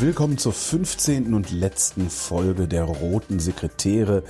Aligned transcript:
Willkommen 0.00 0.38
zur 0.38 0.52
15. 0.52 1.34
und 1.34 1.50
letzten 1.50 2.08
Folge 2.08 2.68
der 2.68 2.84
Roten 2.84 3.40
Sekretäre 3.40 4.22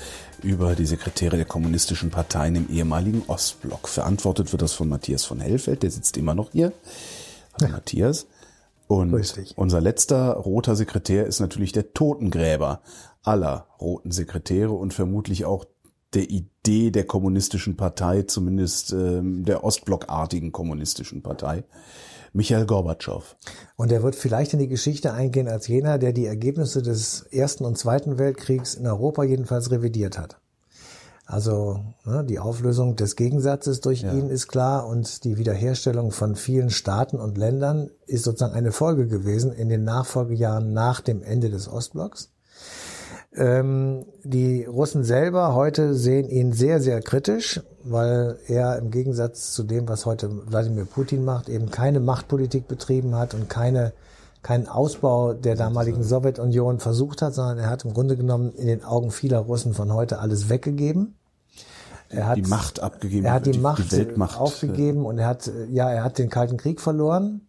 über 0.42 0.74
die 0.74 0.86
Sekretäre 0.86 1.36
der 1.36 1.44
kommunistischen 1.44 2.08
Parteien 2.08 2.56
im 2.56 2.70
ehemaligen 2.70 3.22
Ostblock. 3.26 3.86
Verantwortet 3.86 4.50
wird 4.52 4.62
das 4.62 4.72
von 4.72 4.88
Matthias 4.88 5.26
von 5.26 5.40
Hellfeld, 5.40 5.82
der 5.82 5.90
sitzt 5.90 6.16
immer 6.16 6.34
noch 6.34 6.52
hier. 6.52 6.72
Hallo 7.60 7.72
Matthias. 7.72 8.26
Und 8.86 9.12
unser 9.56 9.82
letzter 9.82 10.32
roter 10.32 10.74
Sekretär 10.74 11.26
ist 11.26 11.40
natürlich 11.40 11.72
der 11.72 11.92
Totengräber 11.92 12.80
aller 13.22 13.66
roten 13.78 14.10
Sekretäre 14.10 14.72
und 14.72 14.94
vermutlich 14.94 15.44
auch 15.44 15.66
der 16.14 16.30
Idee 16.30 16.90
der 16.90 17.04
kommunistischen 17.04 17.76
Partei, 17.76 18.22
zumindest 18.22 18.92
ähm, 18.92 19.44
der 19.44 19.64
Ostblockartigen 19.64 20.52
kommunistischen 20.52 21.22
Partei. 21.22 21.64
Michael 22.32 22.66
Gorbatschow. 22.66 23.36
Und 23.76 23.90
er 23.90 24.02
wird 24.02 24.14
vielleicht 24.14 24.52
in 24.52 24.58
die 24.58 24.68
Geschichte 24.68 25.12
eingehen 25.12 25.48
als 25.48 25.66
jener, 25.66 25.98
der 25.98 26.12
die 26.12 26.26
Ergebnisse 26.26 26.82
des 26.82 27.22
Ersten 27.22 27.64
und 27.64 27.78
Zweiten 27.78 28.18
Weltkriegs 28.18 28.74
in 28.74 28.86
Europa 28.86 29.24
jedenfalls 29.24 29.70
revidiert 29.70 30.18
hat. 30.18 30.40
Also 31.24 31.80
ne, 32.06 32.24
die 32.24 32.38
Auflösung 32.38 32.96
des 32.96 33.14
Gegensatzes 33.14 33.82
durch 33.82 34.00
ja. 34.00 34.12
ihn 34.14 34.30
ist 34.30 34.48
klar 34.48 34.86
und 34.86 35.24
die 35.24 35.36
Wiederherstellung 35.36 36.10
von 36.10 36.36
vielen 36.36 36.70
Staaten 36.70 37.18
und 37.18 37.36
Ländern 37.36 37.90
ist 38.06 38.24
sozusagen 38.24 38.54
eine 38.54 38.72
Folge 38.72 39.06
gewesen 39.06 39.52
in 39.52 39.68
den 39.68 39.84
Nachfolgejahren 39.84 40.72
nach 40.72 41.02
dem 41.02 41.22
Ende 41.22 41.50
des 41.50 41.68
Ostblocks. 41.68 42.32
Ähm, 43.34 44.06
die 44.24 44.64
Russen 44.64 45.04
selber 45.04 45.54
heute 45.54 45.94
sehen 45.94 46.28
ihn 46.28 46.52
sehr, 46.52 46.80
sehr 46.80 47.00
kritisch, 47.02 47.60
weil 47.84 48.38
er 48.46 48.78
im 48.78 48.90
Gegensatz 48.90 49.52
zu 49.52 49.64
dem, 49.64 49.88
was 49.88 50.06
heute 50.06 50.30
Wladimir 50.50 50.86
Putin 50.86 51.24
macht, 51.24 51.48
eben 51.48 51.70
keine 51.70 52.00
Machtpolitik 52.00 52.68
betrieben 52.68 53.14
hat 53.16 53.34
und 53.34 53.50
keine, 53.50 53.92
keinen 54.42 54.66
Ausbau 54.66 55.34
der 55.34 55.56
damaligen 55.56 56.02
Sowjetunion 56.02 56.80
versucht 56.80 57.20
hat, 57.20 57.34
sondern 57.34 57.58
er 57.58 57.70
hat 57.70 57.84
im 57.84 57.92
Grunde 57.92 58.16
genommen 58.16 58.52
in 58.54 58.66
den 58.66 58.82
Augen 58.82 59.10
vieler 59.10 59.40
Russen 59.40 59.74
von 59.74 59.92
heute 59.92 60.20
alles 60.20 60.48
weggegeben. 60.48 61.14
Er 62.08 62.26
hat 62.28 62.38
die 62.38 62.42
Macht 62.42 62.80
abgegeben. 62.80 63.26
Er 63.26 63.34
hat 63.34 63.46
die, 63.46 63.52
die 63.52 63.58
Macht 63.58 63.92
die 63.92 64.16
aufgegeben 64.18 65.04
und 65.04 65.18
er 65.18 65.26
hat, 65.26 65.50
ja, 65.70 65.90
er 65.90 66.02
hat 66.02 66.16
den 66.16 66.30
Kalten 66.30 66.56
Krieg 66.56 66.80
verloren. 66.80 67.47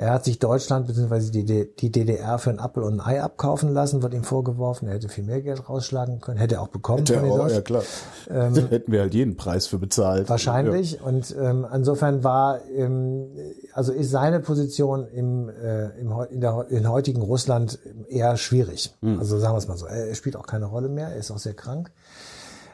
Er 0.00 0.12
hat 0.12 0.24
sich 0.24 0.38
Deutschland 0.38 0.86
bzw. 0.86 1.42
Die, 1.42 1.90
DDR 1.90 2.38
für 2.38 2.50
ein 2.50 2.60
Apfel 2.60 2.84
und 2.84 3.00
ein 3.00 3.00
Ei 3.00 3.20
abkaufen 3.20 3.74
lassen, 3.74 4.00
wird 4.00 4.14
ihm 4.14 4.22
vorgeworfen. 4.22 4.86
Er 4.86 4.94
hätte 4.94 5.08
viel 5.08 5.24
mehr 5.24 5.42
Geld 5.42 5.68
rausschlagen 5.68 6.20
können, 6.20 6.38
hätte 6.38 6.54
er 6.54 6.62
auch 6.62 6.68
bekommen. 6.68 7.00
Hätte 7.00 7.16
er 7.16 7.24
auch, 7.24 7.48
ja 7.48 7.60
klar. 7.60 7.82
Ähm, 8.30 8.54
hätten 8.70 8.92
wir 8.92 9.00
halt 9.00 9.12
jeden 9.12 9.36
Preis 9.36 9.66
für 9.66 9.78
bezahlt. 9.78 10.28
Wahrscheinlich. 10.28 10.92
Ja. 10.92 11.02
Und 11.02 11.34
ähm, 11.36 11.66
insofern 11.74 12.22
war, 12.22 12.60
ähm, 12.70 13.26
also 13.72 13.92
ist 13.92 14.12
seine 14.12 14.38
Position 14.38 15.08
im, 15.08 15.48
äh, 15.48 15.86
im 15.98 16.12
in, 16.30 16.40
der, 16.40 16.66
in 16.70 16.88
heutigen 16.88 17.20
Russland 17.20 17.80
eher 18.08 18.36
schwierig. 18.36 18.94
Hm. 19.02 19.18
Also 19.18 19.40
sagen 19.40 19.54
wir 19.54 19.58
es 19.58 19.66
mal 19.66 19.76
so. 19.76 19.86
Er 19.86 20.14
spielt 20.14 20.36
auch 20.36 20.46
keine 20.46 20.66
Rolle 20.66 20.88
mehr. 20.88 21.08
Er 21.08 21.16
ist 21.16 21.32
auch 21.32 21.38
sehr 21.38 21.54
krank. 21.54 21.90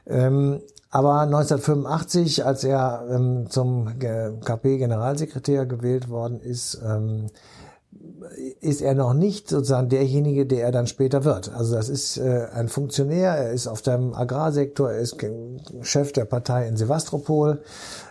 Ähm, 0.06 0.60
aber 0.90 1.22
1985, 1.22 2.44
als 2.44 2.62
er 2.62 3.04
ähm, 3.10 3.50
zum 3.50 3.98
KP-Generalsekretär 3.98 5.66
gewählt 5.66 6.08
worden 6.08 6.40
ist, 6.40 6.80
ähm, 6.86 7.26
ist 8.60 8.80
er 8.80 8.94
noch 8.94 9.14
nicht 9.14 9.48
sozusagen 9.48 9.88
derjenige, 9.88 10.46
der 10.46 10.64
er 10.64 10.72
dann 10.72 10.86
später 10.86 11.24
wird. 11.24 11.52
Also 11.52 11.74
das 11.74 11.88
ist 11.88 12.18
äh, 12.18 12.46
ein 12.52 12.68
Funktionär, 12.68 13.32
er 13.32 13.52
ist 13.52 13.66
auf 13.66 13.82
dem 13.82 14.14
Agrarsektor, 14.14 14.92
er 14.92 15.00
ist 15.00 15.16
Chef 15.82 16.12
der 16.12 16.24
Partei 16.24 16.68
in 16.68 16.76
Sevastopol, 16.76 17.62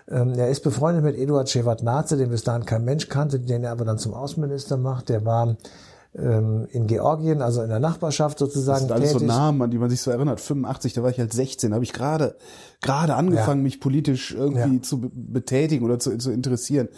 ähm, 0.10 0.34
er 0.34 0.50
ist 0.50 0.62
befreundet 0.62 1.04
mit 1.04 1.18
Eduard 1.18 1.50
Shevardnadze, 1.50 2.18
den 2.18 2.30
bis 2.30 2.44
dahin 2.44 2.66
kein 2.66 2.84
Mensch 2.84 3.10
kannte, 3.10 3.40
den 3.40 3.64
er 3.64 3.72
aber 3.72 3.86
dann 3.86 3.98
zum 3.98 4.14
Außenminister 4.14 4.78
macht. 4.78 5.10
Der 5.10 5.26
war 5.26 5.56
ähm, 6.16 6.68
in 6.72 6.88
Georgien, 6.88 7.42
also 7.42 7.62
in 7.62 7.70
der 7.70 7.80
Nachbarschaft 7.80 8.38
sozusagen. 8.40 8.88
Das 8.88 8.88
sind 8.88 8.92
alles 8.92 9.14
tätig. 9.14 9.28
so 9.28 9.34
Namen, 9.34 9.62
an 9.62 9.72
die 9.72 9.78
man 9.78 9.90
sich 9.90 10.02
so 10.02 10.12
erinnert. 10.12 10.40
85, 10.40 10.94
da 10.94 11.04
war 11.04 11.10
ich 11.10 11.20
halt 11.20 11.34
16, 11.34 11.74
habe 11.74 11.84
ich 11.84 11.94
gerade 11.94 12.36
gerade 12.82 13.16
angefangen, 13.16 13.62
ja. 13.62 13.64
mich 13.64 13.80
politisch 13.80 14.34
irgendwie 14.34 14.76
ja. 14.76 14.82
zu 14.82 15.10
betätigen 15.14 15.86
oder 15.86 16.00
zu, 16.00 16.18
zu 16.18 16.32
interessieren. 16.32 16.90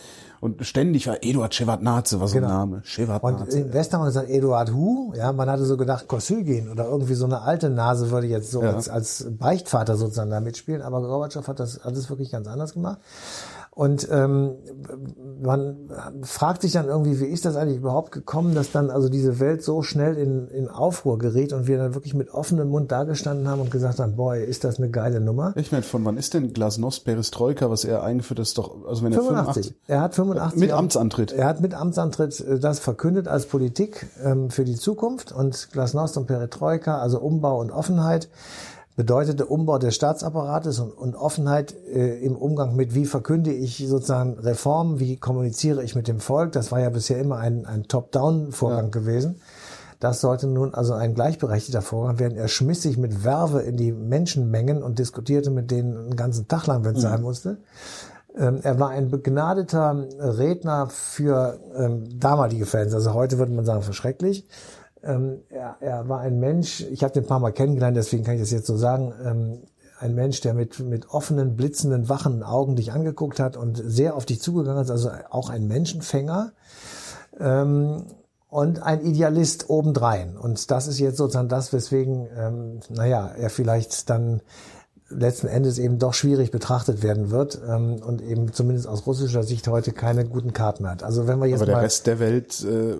Und 0.42 0.66
ständig 0.66 1.08
war 1.08 1.24
Eduard 1.24 1.56
Shevardnadze, 1.56 2.20
war 2.20 2.28
so 2.28 2.36
genau. 2.36 2.48
ein 2.48 2.54
Name. 2.54 2.82
Shevardnadze. 2.84 3.58
Und 3.58 3.66
in 3.68 3.74
Westermann 3.74 4.08
gesagt 4.08 4.30
Eduard 4.30 4.74
Hu, 4.74 5.14
ja, 5.16 5.32
man 5.32 5.50
hatte 5.50 5.66
so 5.66 5.78
gedacht 5.78 6.08
Kosygin 6.08 6.70
oder 6.70 6.86
irgendwie 6.86 7.14
so 7.14 7.26
eine 7.26 7.42
alte 7.42 7.70
Nase 7.70 8.12
würde 8.12 8.28
jetzt 8.28 8.52
so 8.52 8.62
ja. 8.62 8.74
als, 8.74 8.90
als 8.90 9.28
Beichtvater 9.30 9.96
sozusagen 9.96 10.30
da 10.30 10.42
mitspielen, 10.42 10.82
aber 10.82 11.02
Gorbatschow 11.02 11.48
hat 11.48 11.60
das 11.60 11.80
alles 11.80 12.10
wirklich 12.10 12.32
ganz 12.32 12.48
anders 12.48 12.74
gemacht. 12.74 13.00
Und 13.76 14.08
ähm, 14.10 14.56
man 15.44 15.90
fragt 16.24 16.62
sich 16.62 16.72
dann 16.72 16.88
irgendwie, 16.88 17.20
wie 17.20 17.26
ist 17.26 17.44
das 17.44 17.58
eigentlich 17.58 17.80
überhaupt 17.80 18.14
gekommen, 18.14 18.56
dass 18.56 18.72
dann 18.72 18.90
also 18.90 19.10
diese 19.10 19.42
Welt 19.42 19.64
so 19.64 19.82
schnell 19.82 20.18
in, 20.18 20.48
in 20.48 20.70
Aufruhr 20.70 21.18
gerät 21.18 21.52
und 21.52 21.68
wir 21.68 21.78
dann 21.78 21.94
wirklich 21.94 22.14
mit 22.14 22.34
offenem 22.34 22.70
Mund 22.70 22.90
dagestanden 22.94 23.50
haben 23.50 23.60
und 23.60 23.72
gesagt 23.72 24.00
haben, 24.00 24.16
boy, 24.16 24.42
ist 24.42 24.64
das 24.64 24.78
eine 24.78 24.90
geile 24.90 25.20
Nummer. 25.20 25.52
Ich 25.58 25.74
meine, 25.74 25.84
von 25.84 26.06
wann 26.06 26.16
ist 26.16 26.34
denn 26.34 26.54
Glasnost 26.54 27.04
Perestroika, 27.04 27.70
was 27.70 27.84
er 27.84 28.02
eingeführt 28.02 28.40
ist, 28.40 28.58
doch, 28.58 28.88
also 28.88 29.04
wenn 29.04 29.12
er 29.12 29.20
85. 29.20 29.66
85 29.66 29.76
er 29.88 30.00
hat 30.00 30.16
85 30.16 30.60
mit 30.62 30.72
Amtsantritt. 30.72 31.32
Er 31.34 31.46
hat 31.46 31.60
mit 31.60 31.74
Amtsantritt 31.74 32.40
äh, 32.40 32.60
das 32.60 32.80
verkündet 32.80 33.28
als 33.28 33.46
Politik 33.46 34.08
ähm, 34.24 34.52
für 34.52 34.64
die 34.64 34.76
Zukunft 34.76 35.34
und 35.34 35.68
Glasnost 35.74 36.16
und 36.16 36.28
Perestroika, 36.28 37.00
also 37.00 37.20
Umbau 37.20 37.60
und 37.60 37.72
Offenheit 37.72 38.30
bedeutete 38.96 39.46
Umbau 39.46 39.78
des 39.78 39.96
Staatsapparates 39.96 40.80
und, 40.80 40.92
und 40.92 41.16
Offenheit 41.16 41.76
äh, 41.88 42.20
im 42.20 42.36
Umgang 42.36 42.76
mit, 42.76 42.96
wie 42.96 43.06
verkünde 43.06 43.52
ich 43.52 43.86
sozusagen 43.88 44.40
Reformen, 44.40 45.00
wie 45.00 45.18
kommuniziere 45.18 45.84
ich 45.84 45.96
mit 45.96 46.08
dem 46.08 46.20
Volk. 46.20 46.54
Das 46.54 46.72
war 46.72 46.80
ja 46.80 46.90
bisher 46.90 47.20
immer 47.20 47.38
ein, 47.38 47.66
ein 47.66 47.84
Top-Down-Vorgang 47.84 48.86
ja. 48.86 48.92
gewesen. 48.92 49.42
Das 50.00 50.22
sollte 50.22 50.48
nun 50.48 50.74
also 50.74 50.94
ein 50.94 51.14
gleichberechtigter 51.14 51.82
Vorgang 51.82 52.20
werden. 52.20 52.38
Er 52.38 52.48
schmiss 52.48 52.82
sich 52.82 52.98
mit 52.98 53.24
Werbe 53.24 53.62
in 53.62 53.78
die 53.78 53.92
Menschenmengen 53.92 54.84
und 54.84 55.00
diskutierte 55.00 55.52
mit 55.52 55.72
denen 55.72 55.98
einen 55.98 56.16
ganzen 56.16 56.48
Tag 56.48 56.68
lang, 56.68 56.86
wenn 56.86 56.96
es 56.96 57.04
mhm. 57.04 57.08
sein 57.08 57.22
musste. 57.22 57.58
Ähm, 58.38 58.60
er 58.64 58.80
war 58.80 58.90
ein 58.90 59.10
begnadeter 59.10 60.06
Redner 60.20 60.88
für 60.90 61.60
ähm, 61.76 62.20
damalige 62.20 62.66
Fans. 62.66 62.94
Also 62.94 63.14
heute 63.14 63.38
würde 63.38 63.54
man 63.54 63.66
sagen, 63.66 63.82
verschrecklich. 63.82 64.46
Ähm, 65.06 65.42
er, 65.50 65.78
er 65.80 66.10
war 66.10 66.20
ein 66.22 66.40
Mensch, 66.40 66.82
ich 66.82 67.04
habe 67.04 67.14
den 67.14 67.24
ein 67.24 67.28
paar 67.28 67.40
Mal 67.40 67.52
kennengelernt, 67.52 67.96
deswegen 67.96 68.24
kann 68.24 68.36
ich 68.36 68.42
das 68.42 68.52
jetzt 68.52 68.68
so 68.68 68.76
sagen, 68.78 69.14
ähm, 69.24 69.60
ein 70.00 70.16
Mensch, 70.16 70.42
der 70.42 70.54
mit, 70.54 70.80
mit 70.80 71.10
offenen, 71.10 71.56
blitzenden, 71.56 72.10
wachen 72.10 72.44
Augen 72.44 72.76
dich 72.76 72.92
angeguckt 72.92 73.40
hat 73.40 73.56
und 73.56 73.82
sehr 73.84 74.16
auf 74.16 74.26
dich 74.26 74.42
zugegangen 74.42 74.84
ist, 74.84 74.92
also 74.92 75.10
auch 75.30 75.50
ein 75.50 75.68
Menschenfänger 75.68 76.52
ähm, 77.40 78.06
und 78.50 78.82
ein 78.82 79.02
Idealist 79.06 79.70
obendrein. 79.70 80.38
Und 80.38 80.70
das 80.72 80.88
ist 80.88 81.00
jetzt 81.00 81.18
sozusagen 81.18 81.50
das, 81.50 81.72
weswegen, 81.72 82.28
ähm, 82.38 82.80
naja, 82.90 83.32
er 83.38 83.50
vielleicht 83.50 84.10
dann 84.10 84.42
letzten 85.10 85.48
Endes 85.48 85.78
eben 85.78 86.00
doch 86.00 86.14
schwierig 86.14 86.52
betrachtet 86.52 87.04
werden 87.04 87.30
wird 87.30 87.62
ähm, 87.68 88.02
und 88.06 88.22
eben 88.22 88.52
zumindest 88.54 88.88
aus 88.88 89.06
russischer 89.06 89.44
Sicht 89.44 89.68
heute 89.68 89.92
keine 89.92 90.26
guten 90.26 90.52
Karten 90.52 90.90
hat. 90.90 91.04
Also 91.04 91.28
wenn 91.28 91.40
wir 91.40 91.46
jetzt 91.46 91.60
Aber 91.60 91.68
der 91.68 91.76
mal 91.76 91.82
Rest 91.82 92.08
der 92.08 92.20
Welt 92.20 92.64
äh, 92.64 92.96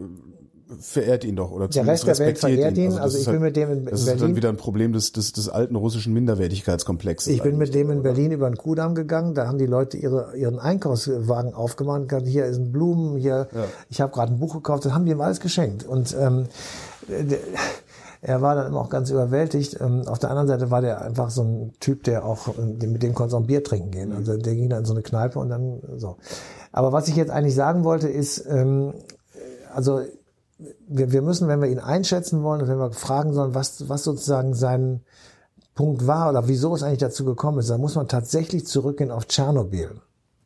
verehrt 0.80 1.24
ihn 1.24 1.36
doch 1.36 1.52
oder 1.52 1.68
der 1.68 1.86
Rest 1.86 2.08
der 2.08 2.18
Welt 2.18 2.40
verehrt 2.40 2.78
ihn. 2.78 2.86
ihn. 2.86 2.92
Also, 2.92 3.04
also 3.04 3.18
ich 3.20 3.26
bin 3.26 3.34
halt, 3.34 3.44
mit 3.44 3.56
dem 3.56 3.72
in 3.72 3.86
das 3.86 3.86
Berlin. 3.86 3.92
Das 3.92 4.16
ist 4.16 4.22
dann 4.22 4.36
wieder 4.36 4.50
ein 4.50 4.58
Problem 4.58 4.94
des, 4.94 5.12
des, 5.12 5.32
des 5.32 5.50
alten 5.50 5.76
russischen 5.76 6.14
Minderwertigkeitskomplexes. 6.14 7.32
Ich 7.32 7.44
bin 7.44 7.58
mit 7.58 7.74
dem 7.74 7.92
in 7.92 8.04
Berlin 8.04 8.32
über 8.32 8.50
den 8.50 8.58
Kudamm 8.58 8.96
gegangen. 8.96 9.36
Da 9.36 9.48
haben 9.48 9.58
die 9.58 9.66
Leute 9.66 9.98
ihre, 9.98 10.36
ihren 10.36 10.60
Einkaufswagen 10.60 11.54
aufgemacht. 11.54 12.12
Hier 12.26 12.52
sind 12.54 12.72
Blumen, 12.72 13.18
hier. 13.18 13.48
Ja. 13.54 13.66
Ich 13.90 14.02
habe 14.02 14.12
gerade 14.12 14.34
ein 14.34 14.40
Buch 14.40 14.54
gekauft. 14.54 14.86
Das 14.86 14.94
haben 14.94 15.06
die 15.06 15.12
ihm 15.12 15.22
alles 15.22 15.40
geschenkt. 15.40 15.86
Und 15.86 16.16
ähm, 16.20 16.48
er 18.22 18.42
war 18.42 18.56
dann 18.56 18.68
immer 18.68 18.82
auch 18.82 18.90
ganz 18.90 19.12
überwältigt. 19.12 19.78
Ähm, 19.80 20.08
auf 20.08 20.18
der 20.18 20.32
anderen 20.32 20.48
Seite 20.48 20.72
war 20.72 20.82
der 20.82 21.02
einfach 21.02 21.30
so 21.30 21.44
ein 21.44 21.74
Typ, 21.80 22.04
der 22.04 22.26
auch, 22.26 22.48
äh, 22.58 22.88
mit 22.88 23.04
dem 23.04 23.14
konnte 23.14 23.36
auch 23.36 23.42
ein 23.42 23.46
Bier 23.46 23.64
trinken 23.64 23.92
gehen. 23.92 24.12
Also 24.14 24.36
der 24.36 24.56
ging 24.56 24.70
dann 24.70 24.80
in 24.80 24.86
so 24.86 24.94
eine 24.94 25.04
Kneipe 25.04 25.38
und 25.38 25.50
dann 25.50 25.80
so. 25.98 26.18
Aber 26.72 26.92
was 26.92 27.08
ich 27.08 27.16
jetzt 27.16 27.30
eigentlich 27.30 27.54
sagen 27.54 27.84
wollte, 27.84 28.08
ist, 28.08 28.44
ähm, 28.50 28.94
also 29.74 30.02
wir, 30.58 31.12
wir 31.12 31.22
müssen, 31.22 31.48
wenn 31.48 31.62
wir 31.62 31.70
ihn 31.70 31.80
einschätzen 31.80 32.44
wollen 32.44 32.68
wenn 32.68 32.80
wir 32.80 32.92
fragen 32.92 33.34
sollen, 33.34 33.56
was, 33.56 33.90
was 33.90 34.04
sozusagen 34.04 34.54
sein 34.54 35.02
Punkt 35.74 36.08
war 36.08 36.30
oder 36.30 36.48
wieso 36.48 36.74
es 36.74 36.84
eigentlich 36.84 37.00
dazu 37.00 37.26
gekommen 37.26 37.60
ist, 37.60 37.70
dann 37.70 37.82
muss 37.82 37.96
man 37.96 38.08
tatsächlich 38.08 38.66
zurückgehen 38.66 39.12
auf 39.12 39.28
Tschernobyl. 39.28 40.02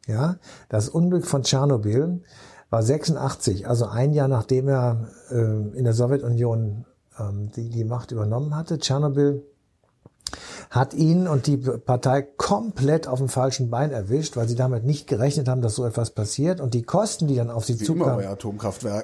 Ja, 0.07 0.37
das 0.69 0.89
Unglück 0.89 1.27
von 1.27 1.43
Tschernobyl 1.43 2.23
war 2.71 2.83
86, 2.83 3.67
also 3.67 3.85
ein 3.85 4.13
Jahr 4.13 4.27
nachdem 4.27 4.67
er 4.67 5.09
äh, 5.29 5.35
in 5.35 5.83
der 5.83 5.93
Sowjetunion 5.93 6.85
ähm, 7.19 7.51
die, 7.55 7.69
die 7.69 7.83
Macht 7.83 8.11
übernommen 8.11 8.55
hatte. 8.55 8.79
Tschernobyl 8.79 9.45
hat 10.69 10.93
ihn 10.93 11.27
und 11.27 11.47
die 11.47 11.57
Partei 11.57 12.21
komplett 12.21 13.07
auf 13.07 13.17
dem 13.17 13.27
falschen 13.27 13.71
Bein 13.71 13.91
erwischt, 13.91 14.37
weil 14.37 14.47
sie 14.47 14.55
damit 14.55 14.85
nicht 14.85 15.07
gerechnet 15.07 15.47
haben, 15.47 15.61
dass 15.61 15.75
so 15.75 15.83
etwas 15.85 16.11
passiert. 16.11 16.61
Und 16.61 16.75
die 16.75 16.83
Kosten, 16.83 17.27
die 17.27 17.35
dann 17.35 17.49
auf 17.49 17.65
sie 17.65 17.79
Wie 17.79 17.83
zukamen. 17.83 18.19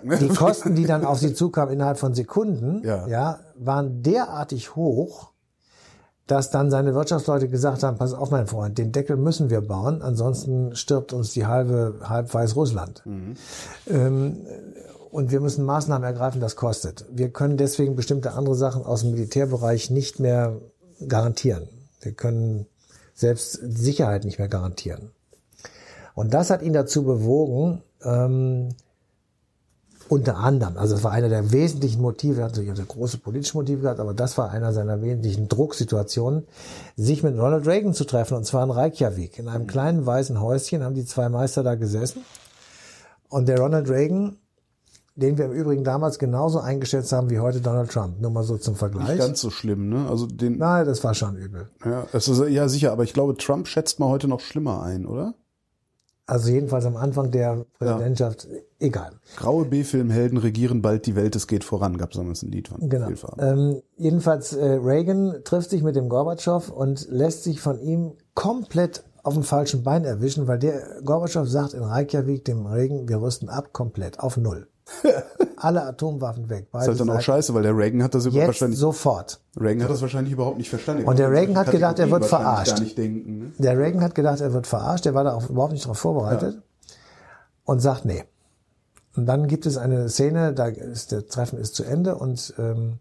Ne? 0.03 0.17
die 0.17 0.27
Kosten, 0.27 0.75
die 0.75 0.85
dann 0.85 1.03
auf 1.05 1.17
sie 1.17 1.33
zukamen 1.33 1.73
innerhalb 1.73 1.97
von 1.97 2.13
Sekunden, 2.13 2.83
Ja. 2.85 3.07
ja. 3.07 3.39
waren 3.55 4.03
derartig 4.03 4.75
hoch, 4.75 5.31
dass 6.27 6.51
dann 6.51 6.69
seine 6.69 6.93
Wirtschaftsleute 6.93 7.47
gesagt 7.49 7.81
haben, 7.83 7.97
pass 7.97 8.13
auf, 8.13 8.29
mein 8.29 8.45
Freund, 8.47 8.77
den 8.77 8.91
Deckel 8.91 9.15
müssen 9.17 9.49
wir 9.49 9.61
bauen, 9.61 10.01
ansonsten 10.03 10.75
stirbt 10.75 11.13
uns 11.13 11.33
die 11.33 11.45
halbe, 11.47 11.99
halb 12.03 12.31
weiß 12.33 12.55
Russland. 12.55 13.03
Ähm, 13.87 14.37
und 15.11 15.31
wir 15.31 15.39
müssen 15.39 15.65
Maßnahmen 15.65 16.03
ergreifen, 16.03 16.41
das 16.41 16.55
kostet. 16.55 17.05
Wir 17.09 17.29
können 17.29 17.57
deswegen 17.57 17.95
bestimmte 17.95 18.33
andere 18.33 18.55
Sachen 18.55 18.83
aus 18.83 19.01
dem 19.01 19.11
Militärbereich 19.11 19.89
nicht 19.89 20.19
mehr 20.19 20.57
garantieren. 21.07 21.67
Wir 22.01 22.13
können 22.13 22.67
selbst 23.13 23.53
Sicherheit 23.53 24.25
nicht 24.25 24.39
mehr 24.39 24.47
garantieren. 24.47 25.11
Und 26.13 26.33
das 26.33 26.49
hat 26.49 26.61
ihn 26.61 26.73
dazu 26.73 27.03
bewogen, 27.03 27.81
ähm, 28.03 28.69
unter 30.07 30.37
anderem, 30.37 30.77
also 30.77 30.93
das 30.93 31.03
war 31.03 31.11
einer 31.11 31.29
der 31.29 31.51
wesentlichen 31.51 32.01
Motive, 32.01 32.39
er 32.39 32.45
hat 32.45 32.51
natürlich 32.51 32.79
auch 32.79 32.87
große 32.87 33.17
politische 33.17 33.57
Motive 33.57 33.81
gehabt, 33.81 33.99
aber 33.99 34.13
das 34.13 34.37
war 34.37 34.51
einer 34.51 34.71
seiner 34.71 35.01
wesentlichen 35.01 35.47
Drucksituationen, 35.47 36.45
sich 36.95 37.23
mit 37.23 37.37
Ronald 37.37 37.65
Reagan 37.65 37.93
zu 37.93 38.05
treffen, 38.05 38.37
und 38.37 38.45
zwar 38.45 38.63
in 38.63 38.71
Reykjavik. 38.71 39.39
In 39.39 39.47
einem 39.47 39.65
kleinen 39.65 40.05
weißen 40.05 40.39
Häuschen 40.39 40.83
haben 40.83 40.93
die 40.93 41.05
zwei 41.05 41.27
Meister 41.29 41.63
da 41.63 41.75
gesessen. 41.75 42.23
Und 43.29 43.47
der 43.47 43.59
Ronald 43.59 43.89
Reagan, 43.89 44.37
den 45.15 45.37
wir 45.37 45.45
im 45.45 45.53
Übrigen 45.53 45.83
damals 45.83 46.19
genauso 46.19 46.59
eingeschätzt 46.59 47.11
haben 47.13 47.29
wie 47.29 47.39
heute 47.39 47.61
Donald 47.61 47.89
Trump, 47.89 48.19
nur 48.19 48.31
mal 48.31 48.43
so 48.43 48.57
zum 48.57 48.75
Vergleich. 48.75 49.07
Nicht 49.07 49.19
ganz 49.19 49.41
so 49.41 49.49
schlimm, 49.49 49.87
ne? 49.87 50.07
Also 50.09 50.27
den, 50.27 50.57
Nein, 50.57 50.85
das 50.85 51.03
war 51.03 51.13
schon 51.13 51.37
übel. 51.37 51.69
ja, 51.85 52.05
es 52.11 52.27
ist, 52.27 52.41
ja 52.49 52.67
sicher, 52.67 52.91
aber 52.91 53.03
ich 53.03 53.13
glaube, 53.13 53.37
Trump 53.37 53.67
schätzt 53.67 53.99
man 53.99 54.09
heute 54.09 54.27
noch 54.27 54.41
schlimmer 54.41 54.83
ein, 54.83 55.05
oder? 55.05 55.33
Also 56.27 56.49
jedenfalls 56.49 56.85
am 56.85 56.97
Anfang 56.97 57.29
der 57.29 57.65
Präsidentschaft, 57.77 58.47
egal. 58.79 59.11
Graue 59.37 59.65
B-Filmhelden 59.65 60.39
regieren 60.39 60.81
bald 60.81 61.05
die 61.05 61.15
Welt, 61.15 61.35
es 61.35 61.45
geht 61.45 61.63
voran, 61.63 61.97
gab 61.97 62.11
es 62.11 62.17
damals 62.17 62.41
ein 62.41 62.51
Lied 62.51 62.67
von 62.67 62.89
Genau. 62.89 63.09
Ähm, 63.37 63.81
jedenfalls 63.95 64.53
äh, 64.53 64.65
Reagan 64.65 65.43
trifft 65.43 65.69
sich 65.69 65.83
mit 65.83 65.95
dem 65.95 66.09
Gorbatschow 66.09 66.69
und 66.69 67.07
lässt 67.09 67.43
sich 67.43 67.61
von 67.61 67.79
ihm 67.79 68.13
komplett 68.33 69.03
auf 69.21 69.35
dem 69.35 69.43
falschen 69.43 69.83
Bein 69.83 70.03
erwischen, 70.03 70.47
weil 70.47 70.57
der 70.57 70.81
Gorbatschow 71.03 71.47
sagt 71.47 71.73
in 71.73 71.83
Reykjavik 71.83 72.43
dem 72.43 72.65
Reagan, 72.65 73.07
wir 73.07 73.21
rüsten 73.21 73.47
ab 73.47 73.71
komplett 73.71 74.19
auf 74.19 74.37
null. 74.37 74.67
Alle 75.57 75.83
Atomwaffen 75.83 76.49
weg. 76.49 76.65
ist 76.65 76.71
Beide 76.71 76.87
halt 76.87 76.99
dann 76.99 77.09
auch 77.09 77.21
scheiße, 77.21 77.53
weil 77.53 77.63
der 77.63 77.75
Reagan 77.75 78.03
hat 78.03 78.13
das 78.13 78.25
Jetzt 78.25 78.35
wahrscheinlich, 78.47 78.79
sofort. 78.79 79.39
Reagan 79.59 79.83
hat 79.83 79.89
das 79.89 80.01
wahrscheinlich 80.01 80.33
überhaupt 80.33 80.57
nicht 80.57 80.69
verstanden. 80.69 81.05
Und 81.05 81.17
der 81.17 81.27
Kann 81.27 81.35
Reagan 81.35 81.57
hat 81.57 81.71
gedacht, 81.71 81.99
er 81.99 82.11
wird 82.11 82.25
verarscht. 82.25 82.97
Denken, 82.97 83.39
ne? 83.39 83.51
Der 83.57 83.77
Reagan 83.77 84.01
hat 84.01 84.13
gedacht, 84.15 84.41
er 84.41 84.53
wird 84.53 84.67
verarscht, 84.67 85.05
der 85.05 85.13
war 85.13 85.23
da 85.23 85.33
auch 85.33 85.49
überhaupt 85.49 85.73
nicht 85.73 85.85
darauf 85.85 85.97
vorbereitet 85.97 86.61
und 87.63 87.79
sagt, 87.79 88.05
nee. 88.05 88.23
Und 89.15 89.25
dann 89.25 89.47
gibt 89.47 89.65
es 89.65 89.77
eine 89.77 90.09
Szene, 90.09 90.53
da 90.53 90.67
ist 90.67 91.11
der 91.11 91.25
Treffen 91.27 91.57
ist 91.57 91.75
zu 91.75 91.83
Ende 91.83 92.15
und 92.15 92.53
ähm, 92.57 92.99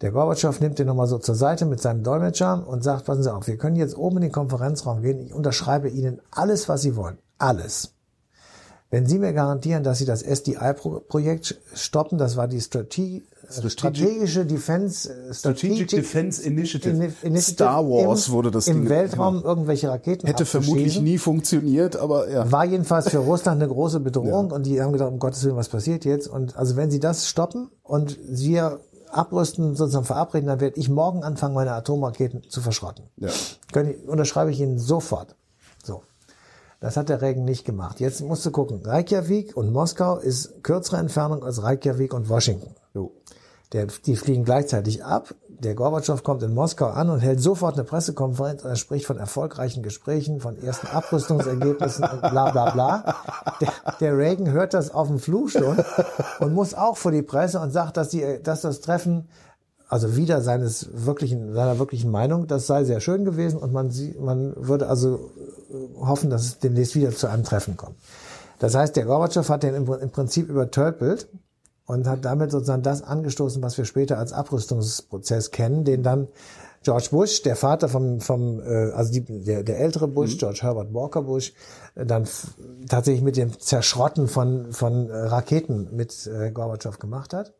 der 0.00 0.12
Gorbatschow 0.12 0.58
nimmt 0.60 0.78
den 0.78 0.86
nochmal 0.86 1.06
so 1.06 1.18
zur 1.18 1.34
Seite 1.34 1.66
mit 1.66 1.80
seinem 1.80 2.02
Dolmetscher 2.02 2.66
und 2.66 2.82
sagt, 2.82 3.06
passen 3.06 3.22
Sie 3.22 3.32
auf, 3.32 3.46
wir 3.46 3.56
können 3.56 3.76
jetzt 3.76 3.96
oben 3.96 4.18
in 4.18 4.22
den 4.22 4.32
Konferenzraum 4.32 5.02
gehen, 5.02 5.20
ich 5.20 5.34
unterschreibe 5.34 5.88
Ihnen 5.88 6.20
alles, 6.30 6.68
was 6.68 6.82
Sie 6.82 6.96
wollen. 6.96 7.18
Alles. 7.38 7.94
Wenn 8.90 9.06
Sie 9.06 9.18
mir 9.18 9.32
garantieren, 9.32 9.84
dass 9.84 9.98
Sie 9.98 10.04
das 10.04 10.22
SDI-Projekt 10.22 11.60
stoppen, 11.74 12.18
das 12.18 12.36
war 12.36 12.48
die 12.48 12.60
Strate 12.60 13.22
strategische 13.68 14.44
Defense, 14.46 15.12
äh, 15.12 15.34
Strategic 15.34 15.88
Defense 15.88 16.42
Initiative. 16.42 16.94
Ini- 16.94 17.12
Initiative 17.22 17.40
Star 17.52 17.84
Wars 17.88 18.26
im, 18.28 18.32
wurde 18.32 18.50
das 18.50 18.68
im 18.68 18.80
Ding- 18.82 18.88
Weltraum 18.88 19.42
irgendwelche 19.42 19.88
Raketen 19.88 20.26
Hätte 20.26 20.44
vermutlich 20.44 21.00
nie 21.00 21.18
funktioniert, 21.18 21.96
aber 21.96 22.28
ja. 22.30 22.50
War 22.50 22.64
jedenfalls 22.64 23.08
für 23.10 23.18
Russland 23.18 23.60
eine 23.62 23.70
große 23.72 24.00
Bedrohung 24.00 24.50
und 24.52 24.66
die 24.66 24.80
haben 24.80 24.92
gedacht, 24.92 25.10
um 25.10 25.18
Gottes 25.18 25.44
Willen, 25.44 25.56
was 25.56 25.68
passiert 25.68 26.04
jetzt? 26.04 26.28
Und 26.28 26.56
also 26.56 26.76
wenn 26.76 26.90
sie 26.90 27.00
das 27.00 27.28
stoppen 27.28 27.70
und 27.82 28.18
wir 28.28 28.80
abrüsten, 29.10 29.74
sozusagen 29.74 30.04
verabreden, 30.04 30.46
dann 30.46 30.60
werde 30.60 30.78
ich 30.78 30.88
morgen 30.88 31.24
anfangen, 31.24 31.54
meine 31.54 31.72
Atomraketen 31.72 32.42
zu 32.48 32.60
verschrotten. 32.60 33.06
Ja. 33.16 33.30
Können, 33.72 33.94
unterschreibe 34.06 34.52
ich 34.52 34.60
Ihnen 34.60 34.78
sofort. 34.78 35.34
Das 36.80 36.96
hat 36.96 37.10
der 37.10 37.20
Regen 37.20 37.44
nicht 37.44 37.66
gemacht. 37.66 38.00
Jetzt 38.00 38.22
musst 38.22 38.44
du 38.46 38.50
gucken. 38.50 38.80
Reykjavik 38.82 39.54
und 39.54 39.70
Moskau 39.70 40.16
ist 40.16 40.64
kürzere 40.64 40.96
Entfernung 40.96 41.44
als 41.44 41.62
Reykjavik 41.62 42.14
und 42.14 42.30
Washington. 42.30 42.74
Jo. 42.94 43.12
Der, 43.72 43.86
die 43.86 44.16
fliegen 44.16 44.44
gleichzeitig 44.44 45.04
ab. 45.04 45.34
Der 45.48 45.74
Gorbatschow 45.74 46.22
kommt 46.22 46.42
in 46.42 46.54
Moskau 46.54 46.86
an 46.86 47.10
und 47.10 47.20
hält 47.20 47.40
sofort 47.40 47.74
eine 47.74 47.84
Pressekonferenz 47.84 48.64
und 48.64 48.70
er 48.70 48.76
spricht 48.76 49.04
von 49.04 49.18
erfolgreichen 49.18 49.82
Gesprächen, 49.82 50.40
von 50.40 50.60
ersten 50.60 50.86
Abrüstungsergebnissen 50.86 52.02
und 52.02 52.20
bla 52.22 52.50
bla 52.50 52.70
bla. 52.70 53.16
Der, 53.60 53.68
der 54.00 54.16
Reagan 54.16 54.50
hört 54.50 54.72
das 54.72 54.90
auf 54.90 55.08
dem 55.08 55.18
Flur 55.18 55.50
schon 55.50 55.84
und 56.40 56.54
muss 56.54 56.72
auch 56.72 56.96
vor 56.96 57.12
die 57.12 57.22
Presse 57.22 57.60
und 57.60 57.70
sagt, 57.72 57.98
dass, 57.98 58.08
die, 58.08 58.40
dass 58.42 58.62
das 58.62 58.80
Treffen, 58.80 59.28
also 59.90 60.16
wieder 60.16 60.40
seines 60.40 60.88
wirklichen, 60.92 61.52
seiner 61.52 61.80
wirklichen 61.80 62.12
Meinung, 62.12 62.46
das 62.46 62.68
sei 62.68 62.84
sehr 62.84 63.00
schön 63.00 63.24
gewesen 63.24 63.58
und 63.58 63.72
man, 63.72 63.90
sie, 63.90 64.16
man 64.20 64.54
würde 64.56 64.86
also 64.86 65.30
äh, 65.68 66.00
hoffen, 66.00 66.30
dass 66.30 66.44
es 66.44 66.58
demnächst 66.60 66.94
wieder 66.94 67.10
zu 67.10 67.26
einem 67.26 67.42
Treffen 67.42 67.76
kommt. 67.76 67.96
Das 68.60 68.76
heißt, 68.76 68.94
der 68.94 69.04
Gorbatschow 69.04 69.48
hat 69.48 69.64
den 69.64 69.74
im, 69.74 69.86
Prinzip 69.86 70.48
übertölpelt 70.48 71.28
und 71.86 72.06
hat 72.06 72.24
damit 72.24 72.52
sozusagen 72.52 72.84
das 72.84 73.02
angestoßen, 73.02 73.60
was 73.62 73.78
wir 73.78 73.84
später 73.84 74.16
als 74.16 74.32
Abrüstungsprozess 74.32 75.50
kennen, 75.50 75.84
den 75.84 76.04
dann 76.04 76.28
George 76.84 77.08
Bush, 77.10 77.42
der 77.42 77.56
Vater 77.56 77.88
vom, 77.88 78.20
vom 78.20 78.60
äh, 78.60 78.92
also 78.92 79.12
die, 79.12 79.24
der, 79.24 79.64
der 79.64 79.80
ältere 79.80 80.06
Bush, 80.06 80.38
George 80.38 80.60
Herbert 80.62 80.94
Walker 80.94 81.22
Bush, 81.22 81.52
äh, 81.96 82.06
dann 82.06 82.28
tatsächlich 82.88 83.24
mit 83.24 83.36
dem 83.36 83.58
Zerschrotten 83.58 84.28
von, 84.28 84.72
von 84.72 85.10
äh, 85.10 85.16
Raketen 85.16 85.88
mit 85.96 86.28
äh, 86.28 86.52
Gorbatschow 86.52 86.96
gemacht 87.00 87.34
hat. 87.34 87.54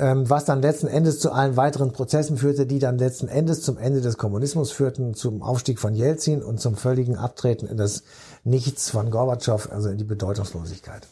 Ähm, 0.00 0.30
was 0.30 0.46
dann 0.46 0.62
letzten 0.62 0.86
Endes 0.86 1.20
zu 1.20 1.30
allen 1.30 1.58
weiteren 1.58 1.92
Prozessen 1.92 2.38
führte, 2.38 2.64
die 2.64 2.78
dann 2.78 2.96
letzten 2.96 3.28
Endes 3.28 3.60
zum 3.60 3.76
Ende 3.76 4.00
des 4.00 4.16
Kommunismus 4.16 4.72
führten, 4.72 5.12
zum 5.12 5.42
Aufstieg 5.42 5.78
von 5.78 5.94
Jelzin 5.94 6.42
und 6.42 6.58
zum 6.58 6.74
völligen 6.74 7.16
Abtreten 7.16 7.66
in 7.66 7.76
das 7.76 8.02
Nichts 8.42 8.88
von 8.88 9.10
Gorbatschow, 9.10 9.70
also 9.70 9.90
in 9.90 9.98
die 9.98 10.04
Bedeutungslosigkeit. 10.04 11.06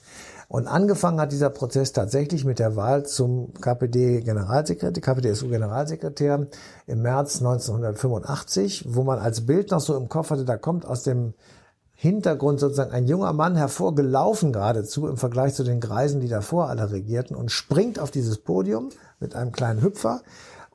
Und 0.48 0.66
angefangen 0.66 1.20
hat 1.20 1.32
dieser 1.32 1.50
Prozess 1.50 1.92
tatsächlich 1.92 2.46
mit 2.46 2.58
der 2.58 2.76
Wahl 2.76 3.04
zum 3.04 3.52
KPD-Generalsekretär, 3.60 5.02
KPDSU-Generalsekretär 5.02 6.46
im 6.86 7.02
März 7.02 7.40
1985, 7.40 8.86
wo 8.88 9.02
man 9.02 9.18
als 9.18 9.44
Bild 9.44 9.70
noch 9.70 9.80
so 9.80 9.94
im 9.94 10.08
Kopf 10.08 10.30
hatte, 10.30 10.46
da 10.46 10.56
kommt 10.56 10.86
aus 10.86 11.02
dem 11.02 11.34
Hintergrund 12.00 12.60
sozusagen 12.60 12.92
ein 12.92 13.08
junger 13.08 13.32
Mann 13.32 13.56
hervorgelaufen 13.56 14.52
geradezu 14.52 15.08
im 15.08 15.16
Vergleich 15.16 15.54
zu 15.54 15.64
den 15.64 15.80
Greisen, 15.80 16.20
die 16.20 16.28
davor 16.28 16.68
alle 16.68 16.92
regierten 16.92 17.34
und 17.34 17.50
springt 17.50 17.98
auf 17.98 18.12
dieses 18.12 18.38
Podium 18.38 18.90
mit 19.18 19.34
einem 19.34 19.50
kleinen 19.50 19.82
Hüpfer 19.82 20.20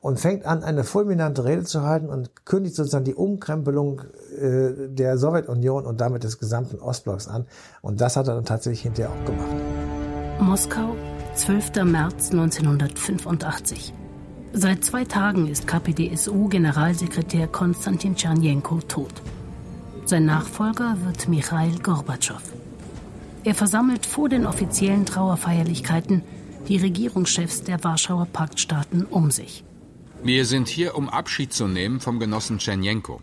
und 0.02 0.20
fängt 0.20 0.44
an, 0.44 0.62
eine 0.62 0.84
fulminante 0.84 1.46
Rede 1.46 1.64
zu 1.64 1.80
halten 1.80 2.10
und 2.10 2.44
kündigt 2.44 2.76
sozusagen 2.76 3.06
die 3.06 3.14
Umkrempelung 3.14 4.02
äh, 4.38 4.88
der 4.90 5.16
Sowjetunion 5.16 5.86
und 5.86 6.02
damit 6.02 6.24
des 6.24 6.38
gesamten 6.38 6.78
Ostblocks 6.78 7.26
an. 7.26 7.46
Und 7.80 8.02
das 8.02 8.18
hat 8.18 8.28
er 8.28 8.34
dann 8.34 8.44
tatsächlich 8.44 8.82
hinterher 8.82 9.10
auch 9.10 9.24
gemacht. 9.24 9.56
Moskau, 10.40 10.94
12. 11.36 11.84
März 11.86 12.32
1985. 12.32 13.94
Seit 14.52 14.84
zwei 14.84 15.06
Tagen 15.06 15.48
ist 15.48 15.66
KPDSU-Generalsekretär 15.66 17.48
Konstantin 17.48 18.14
Tschernjenko 18.14 18.80
tot. 18.86 19.22
Sein 20.06 20.26
Nachfolger 20.26 20.98
wird 21.02 21.28
Michail 21.28 21.78
Gorbatschow. 21.78 22.42
Er 23.42 23.54
versammelt 23.54 24.04
vor 24.04 24.28
den 24.28 24.44
offiziellen 24.46 25.06
Trauerfeierlichkeiten 25.06 26.22
die 26.68 26.76
Regierungschefs 26.76 27.62
der 27.62 27.82
Warschauer 27.84 28.26
Paktstaaten 28.26 29.06
um 29.06 29.30
sich. 29.30 29.64
Wir 30.22 30.44
sind 30.44 30.68
hier, 30.68 30.94
um 30.94 31.08
Abschied 31.08 31.54
zu 31.54 31.68
nehmen 31.68 32.00
vom 32.00 32.18
Genossen 32.18 32.58
Tschernjenko, 32.58 33.20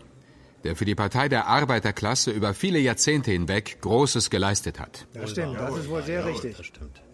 der 0.64 0.74
für 0.74 0.84
die 0.84 0.96
Partei 0.96 1.28
der 1.28 1.46
Arbeiterklasse 1.46 2.32
über 2.32 2.52
viele 2.52 2.80
Jahrzehnte 2.80 3.30
hinweg 3.30 3.78
Großes 3.80 4.28
geleistet 4.30 4.80
hat. 4.80 5.06
Das 5.14 5.30
stimmt, 5.30 5.56
das 5.56 5.76
ist 5.76 5.88
wohl 5.88 6.02
sehr 6.02 6.26
richtig. 6.26 6.56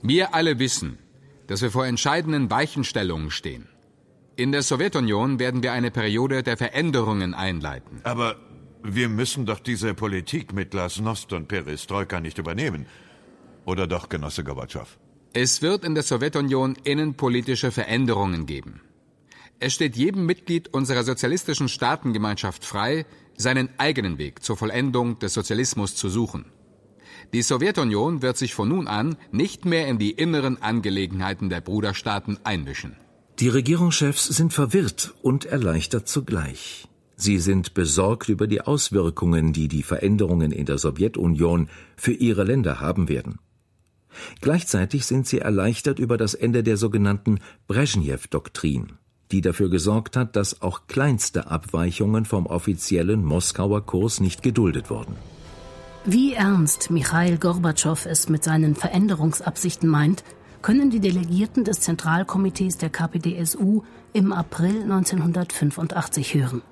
Wir 0.01 0.35
alle 0.35 0.59
wissen, 0.59 0.99
dass 1.47 1.61
wir 1.61 1.71
vor 1.71 1.87
entscheidenden 1.87 2.51
Weichenstellungen 2.51 3.31
stehen. 3.31 3.69
In 4.37 4.53
der 4.53 4.63
Sowjetunion 4.63 5.39
werden 5.39 5.63
wir 5.63 5.73
eine 5.73 5.91
Periode 5.91 6.43
der 6.43 6.57
Veränderungen 6.57 7.35
einleiten. 7.35 8.01
Aber 8.05 8.37
wir 8.83 9.09
müssen 9.09 9.47
doch 9.47 9.61
diese 9.61 9.95
Politik 9.95 10.53
mit 10.53 10.71
Glasnost 10.71 11.33
und 11.33 11.49
Perestroika 11.49 12.21
nicht 12.21 12.39
übernehmen. 12.39 12.87
Oder 13.65 13.87
doch, 13.87 14.09
Genosse 14.09 14.45
Gorbatschow? 14.45 14.99
Es 15.33 15.61
wird 15.63 15.85
in 15.85 15.95
der 15.95 16.05
Sowjetunion 16.05 16.77
innenpolitische 16.85 17.71
Veränderungen 17.71 18.47
geben. 18.47 18.81
Es 19.61 19.75
steht 19.75 19.97
jedem 19.97 20.25
Mitglied 20.25 20.69
unserer 20.69 21.03
sozialistischen 21.03 21.69
Staatengemeinschaft 21.69 22.65
frei, 22.65 23.05
seinen 23.37 23.69
eigenen 23.79 24.19
Weg 24.19 24.43
zur 24.43 24.57
Vollendung 24.57 25.19
des 25.19 25.35
Sozialismus 25.35 25.97
zu 25.97 26.09
suchen. 26.09 26.47
Die 27.33 27.43
Sowjetunion 27.43 28.23
wird 28.23 28.39
sich 28.39 28.55
von 28.55 28.69
nun 28.69 28.89
an 28.89 29.17
nicht 29.33 29.65
mehr 29.65 29.87
in 29.89 29.99
die 29.99 30.13
inneren 30.13 30.63
Angelegenheiten 30.63 31.51
der 31.51 31.61
Bruderstaaten 31.61 32.39
einmischen. 32.45 32.97
Die 33.39 33.49
Regierungschefs 33.49 34.27
sind 34.27 34.53
verwirrt 34.53 35.15
und 35.23 35.45
erleichtert 35.45 36.09
zugleich. 36.09 36.88
Sie 37.21 37.41
sind 37.41 37.75
besorgt 37.75 38.29
über 38.29 38.47
die 38.47 38.61
Auswirkungen, 38.61 39.53
die 39.53 39.67
die 39.67 39.83
Veränderungen 39.83 40.53
in 40.53 40.67
der 40.67 40.79
Sowjetunion 40.79 41.69
für 41.97 42.13
ihre 42.13 42.45
Länder 42.45 42.81
haben 42.81 43.09
werden. 43.09 43.41
Gleichzeitig 44.41 45.05
sind 45.05 45.27
sie 45.27 45.41
erleichtert 45.41 45.99
über 45.99 46.17
das 46.17 46.35
Ende 46.35 46.63
der 46.63 46.77
sogenannten 46.77 47.41
Brezhnev-Doktrin, 47.67 48.93
die 49.33 49.41
dafür 49.41 49.69
gesorgt 49.69 50.17
hat, 50.17 50.37
dass 50.37 50.63
auch 50.63 50.87
kleinste 50.87 51.51
Abweichungen 51.51 52.25
vom 52.25 52.47
offiziellen 52.47 53.25
Moskauer 53.25 53.85
Kurs 53.85 54.21
nicht 54.21 54.45
geduldet 54.45 54.89
wurden. 54.89 55.17
Wie 56.05 56.35
ernst 56.35 56.93
Michail 56.93 57.37
Gorbatschow 57.37 58.07
es 58.07 58.29
mit 58.29 58.45
seinen 58.45 58.77
Veränderungsabsichten 58.77 59.89
meint, 59.89 60.23
können 60.63 60.91
die 60.91 61.01
Delegierten 61.01 61.65
des 61.65 61.81
Zentralkomitees 61.81 62.79
der 62.79 62.91
KPDSU 62.91 63.83
im 64.13 64.33
April 64.33 64.83
1985 64.83 66.35
hören. 66.35 66.63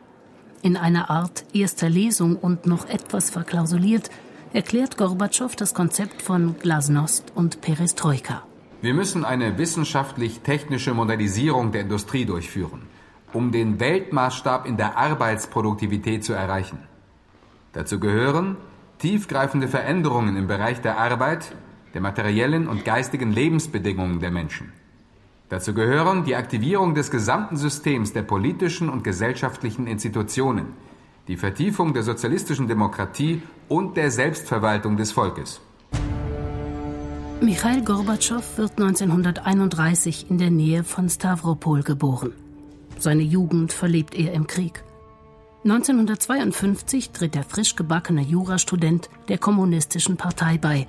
In 0.62 0.76
einer 0.76 1.10
Art 1.10 1.44
erster 1.52 1.88
Lesung 1.88 2.36
und 2.36 2.66
noch 2.66 2.88
etwas 2.88 3.30
verklausuliert 3.30 4.10
erklärt 4.52 4.96
Gorbatschow 4.96 5.54
das 5.54 5.74
Konzept 5.74 6.22
von 6.22 6.56
Glasnost 6.58 7.32
und 7.34 7.60
Perestroika. 7.60 8.42
Wir 8.80 8.94
müssen 8.94 9.24
eine 9.24 9.58
wissenschaftlich-technische 9.58 10.94
Modernisierung 10.94 11.72
der 11.72 11.82
Industrie 11.82 12.24
durchführen, 12.24 12.82
um 13.32 13.52
den 13.52 13.80
Weltmaßstab 13.80 14.66
in 14.66 14.76
der 14.76 14.96
Arbeitsproduktivität 14.96 16.24
zu 16.24 16.32
erreichen. 16.32 16.78
Dazu 17.72 18.00
gehören 18.00 18.56
tiefgreifende 18.98 19.68
Veränderungen 19.68 20.36
im 20.36 20.46
Bereich 20.46 20.80
der 20.80 20.98
Arbeit, 20.98 21.54
der 21.94 22.00
materiellen 22.00 22.68
und 22.68 22.84
geistigen 22.84 23.32
Lebensbedingungen 23.32 24.20
der 24.20 24.30
Menschen. 24.30 24.72
Dazu 25.48 25.74
gehören 25.74 26.24
die 26.24 26.34
Aktivierung 26.34 26.94
des 26.94 27.10
gesamten 27.10 27.56
Systems 27.56 28.12
der 28.12 28.22
politischen 28.22 28.88
und 28.88 29.04
gesellschaftlichen 29.04 29.86
Institutionen, 29.86 30.72
die 31.28 31.36
Vertiefung 31.36 31.94
der 31.94 32.02
sozialistischen 32.02 32.66
Demokratie 32.66 33.42
und 33.68 33.96
der 33.96 34.10
Selbstverwaltung 34.10 34.96
des 34.96 35.12
Volkes. 35.12 35.60
Michail 37.40 37.82
Gorbatschow 37.82 38.58
wird 38.58 38.72
1931 38.80 40.30
in 40.30 40.38
der 40.38 40.50
Nähe 40.50 40.82
von 40.82 41.08
Stavropol 41.08 41.82
geboren. 41.82 42.32
Seine 42.98 43.22
Jugend 43.22 43.72
verlebt 43.72 44.14
er 44.14 44.32
im 44.32 44.46
Krieg. 44.46 44.82
1952 45.64 47.10
tritt 47.10 47.34
der 47.34 47.42
frisch 47.44 47.76
gebackene 47.76 48.22
Jurastudent 48.22 49.10
der 49.28 49.38
Kommunistischen 49.38 50.16
Partei 50.16 50.58
bei 50.58 50.86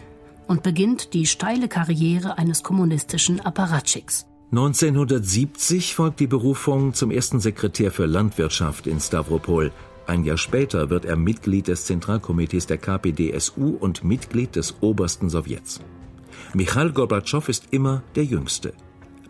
und 0.47 0.63
beginnt 0.63 1.13
die 1.13 1.25
steile 1.25 1.67
Karriere 1.67 2.37
eines 2.37 2.63
kommunistischen 2.63 3.39
Apparatschicks. 3.39 4.25
1970 4.49 5.93
folgt 5.93 6.21
die 6.21 6.27
Berufung 6.27 6.93
zum 6.93 7.11
ersten 7.11 7.41
Sekretär 7.41 7.91
für 7.91 8.05
Landwirtschaft 8.05 8.87
in 8.87 9.01
Stavropol. 9.01 9.73
Ein 10.05 10.23
Jahr 10.23 10.37
später 10.37 10.89
wird 10.89 11.03
er 11.03 11.17
Mitglied 11.17 11.67
des 11.67 11.83
Zentralkomitees 11.83 12.65
der 12.65 12.77
KPDSU 12.77 13.75
und 13.77 14.05
Mitglied 14.05 14.55
des 14.55 14.75
obersten 14.79 15.29
Sowjets. 15.29 15.81
Michail 16.53 16.93
Gorbatschow 16.93 17.49
ist 17.49 17.65
immer 17.71 18.03
der 18.15 18.23
Jüngste. 18.23 18.71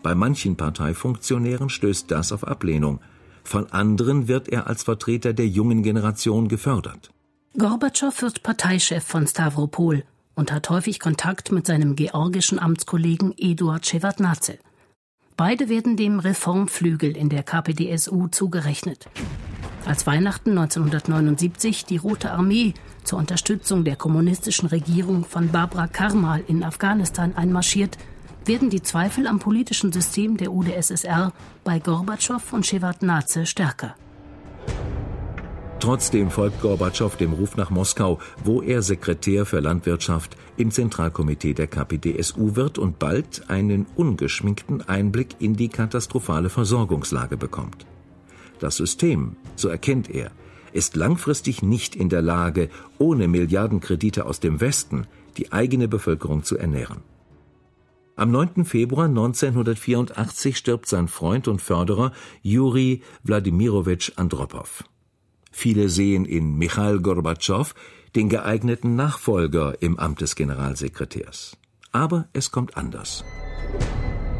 Bei 0.04 0.14
manchen 0.14 0.54
Parteifunktionären 0.54 1.68
stößt 1.68 2.08
das 2.12 2.30
auf 2.30 2.46
Ablehnung. 2.46 3.00
Von 3.42 3.72
anderen 3.72 4.28
wird 4.28 4.48
er 4.48 4.68
als 4.68 4.84
Vertreter 4.84 5.32
der 5.32 5.48
jungen 5.48 5.82
Generation 5.82 6.46
gefördert. 6.46 7.10
Gorbatschow 7.58 8.22
wird 8.22 8.44
Parteichef 8.44 9.02
von 9.02 9.26
Stavropol 9.26 10.04
und 10.36 10.52
hat 10.52 10.70
häufig 10.70 11.00
Kontakt 11.00 11.50
mit 11.50 11.66
seinem 11.66 11.96
georgischen 11.96 12.60
Amtskollegen 12.60 13.34
Eduard 13.36 13.84
Shevardnadze. 13.84 14.58
Beide 15.38 15.68
werden 15.68 15.96
dem 15.96 16.18
Reformflügel 16.18 17.16
in 17.16 17.28
der 17.28 17.44
KPDSU 17.44 18.26
zugerechnet. 18.26 19.08
Als 19.86 20.04
Weihnachten 20.04 20.50
1979 20.50 21.84
die 21.84 21.96
Rote 21.96 22.32
Armee 22.32 22.74
zur 23.04 23.20
Unterstützung 23.20 23.84
der 23.84 23.94
kommunistischen 23.94 24.68
Regierung 24.68 25.24
von 25.24 25.52
Barbara 25.52 25.86
Karmal 25.86 26.42
in 26.48 26.64
Afghanistan 26.64 27.36
einmarschiert, 27.36 27.98
werden 28.46 28.68
die 28.68 28.82
Zweifel 28.82 29.28
am 29.28 29.38
politischen 29.38 29.92
System 29.92 30.36
der 30.38 30.50
UdSSR 30.50 31.32
bei 31.62 31.78
Gorbatschow 31.78 32.52
und 32.52 32.66
Shevardnadze 32.66 33.46
stärker. 33.46 33.94
Trotzdem 35.80 36.30
folgt 36.30 36.60
Gorbatschow 36.60 37.16
dem 37.16 37.32
Ruf 37.32 37.56
nach 37.56 37.70
Moskau, 37.70 38.18
wo 38.42 38.62
er 38.62 38.82
Sekretär 38.82 39.46
für 39.46 39.60
Landwirtschaft 39.60 40.36
im 40.56 40.72
Zentralkomitee 40.72 41.54
der 41.54 41.68
KPDSU 41.68 42.56
wird 42.56 42.78
und 42.78 42.98
bald 42.98 43.48
einen 43.48 43.86
ungeschminkten 43.94 44.82
Einblick 44.88 45.36
in 45.38 45.54
die 45.54 45.68
katastrophale 45.68 46.48
Versorgungslage 46.48 47.36
bekommt. 47.36 47.86
Das 48.58 48.76
System, 48.76 49.36
so 49.54 49.68
erkennt 49.68 50.10
er, 50.10 50.32
ist 50.72 50.96
langfristig 50.96 51.62
nicht 51.62 51.94
in 51.94 52.08
der 52.08 52.22
Lage, 52.22 52.70
ohne 52.98 53.28
Milliardenkredite 53.28 54.26
aus 54.26 54.40
dem 54.40 54.60
Westen 54.60 55.06
die 55.36 55.52
eigene 55.52 55.86
Bevölkerung 55.86 56.42
zu 56.42 56.58
ernähren. 56.58 57.02
Am 58.16 58.32
9. 58.32 58.64
Februar 58.64 59.06
1984 59.06 60.56
stirbt 60.56 60.88
sein 60.88 61.06
Freund 61.06 61.46
und 61.46 61.62
Förderer 61.62 62.12
Juri 62.42 63.02
Wladimirowitsch 63.22 64.12
Andropow. 64.16 64.82
Viele 65.50 65.88
sehen 65.88 66.24
in 66.24 66.56
Michail 66.56 67.00
Gorbatschow 67.00 67.74
den 68.14 68.28
geeigneten 68.28 68.96
Nachfolger 68.96 69.80
im 69.80 69.98
Amt 69.98 70.20
des 70.20 70.34
Generalsekretärs. 70.34 71.56
Aber 71.92 72.28
es 72.32 72.50
kommt 72.50 72.76
anders. 72.76 73.24